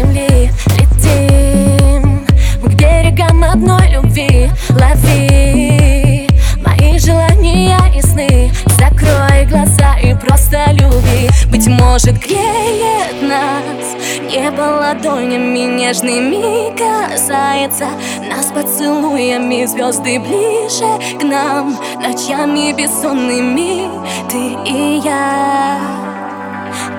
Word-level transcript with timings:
земли 0.00 0.50
Летим. 0.76 2.26
Мы 2.62 2.68
к 2.68 2.74
берегам 2.74 3.44
одной 3.44 3.88
любви. 3.90 4.50
Лови 4.70 6.28
мои 6.64 6.98
желания 6.98 7.78
и 7.94 8.00
сны. 8.02 8.50
Закрой 8.78 9.46
глаза 9.46 9.96
и 10.02 10.14
просто 10.14 10.70
люби. 10.72 11.28
Быть 11.50 11.66
может 11.66 12.18
греет 12.18 13.22
нас 13.22 13.96
Небо 14.30 14.62
ладонями 14.62 15.80
нежными. 15.80 16.70
Касается 16.76 17.88
Нас 18.28 18.46
поцелуями 18.46 19.64
звезды 19.66 20.18
ближе 20.20 21.18
к 21.18 21.22
нам. 21.24 21.78
Ночами 22.00 22.72
бессонными 22.72 23.88
ты 24.30 24.70
и 24.70 25.00
я 25.04 26.09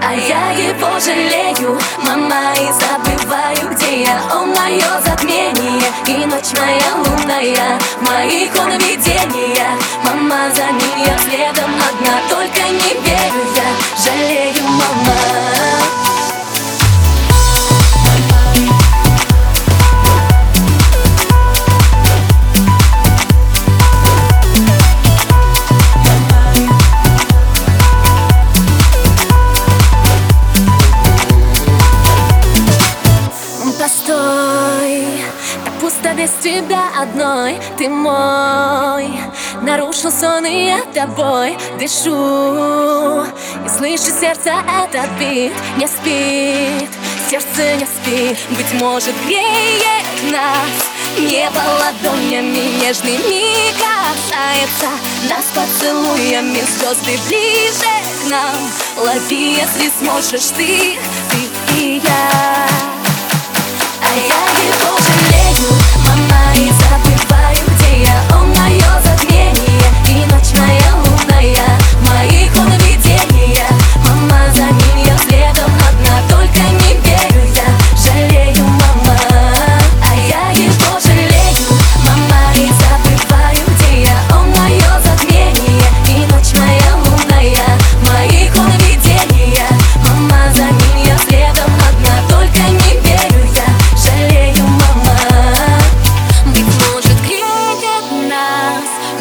а 0.01 0.13
я 0.13 0.51
его 0.51 0.99
жалею, 0.99 1.79
мама, 2.03 2.53
и 2.55 2.67
забываю, 2.71 3.75
где 3.75 4.03
я. 4.03 4.21
Он 4.33 4.49
мое 4.49 5.01
затмение, 5.05 5.91
и 6.07 6.25
ночь 6.25 6.51
моя 6.57 6.91
лунная. 6.97 7.79
Моих 8.01 8.51
он 8.57 8.71
видения, 8.79 9.77
мама, 10.03 10.49
за 10.55 10.65
ним 10.71 11.05
я 11.05 11.17
следом 11.19 11.71
одна. 11.75 12.15
Только 12.29 12.61
не 12.69 12.90
тебя 36.51 36.89
одной. 36.97 37.59
Ты 37.77 37.87
мой 37.89 39.09
Нарушил 39.61 40.11
сон 40.11 40.45
и 40.45 40.65
я 40.65 40.81
тобой 40.93 41.57
дышу. 41.79 43.23
И 43.65 43.69
слышу 43.69 44.11
сердце 44.19 44.51
этот 44.83 45.09
бит 45.19 45.53
Не 45.77 45.87
спит, 45.87 46.89
сердце 47.29 47.75
не 47.75 47.85
спит. 47.85 48.37
Быть 48.49 48.73
может 48.81 49.15
греет 49.25 50.05
нас. 50.31 50.71
Небо 51.19 51.61
ладонями 51.79 52.81
нежными 52.81 53.71
касается 53.73 54.87
Нас 55.29 55.45
поцелуями. 55.53 56.61
Звезды 56.61 57.17
ближе 57.27 57.91
к 58.25 58.29
нам. 58.29 59.05
Лови, 59.05 59.55
если 59.55 59.91
сможешь 59.99 60.49
ты, 60.57 60.97
ты 61.29 61.81
и 61.81 62.01
я 62.03 62.60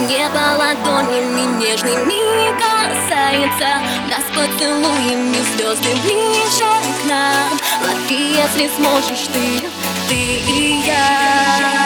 Небо 0.08 0.56
ладонями 0.58 1.58
нежными 1.58 2.58
касается 2.58 3.80
Нас 4.08 4.24
поцелуями 4.34 5.38
звезды 5.54 5.94
ближе 6.02 6.70
к 7.02 7.08
нам. 7.08 7.52
Лови, 7.84 8.34
если 8.34 8.70
сможешь 8.76 9.28
ты, 9.28 9.68
ты 10.08 10.14
и 10.14 10.82
я 10.86 11.79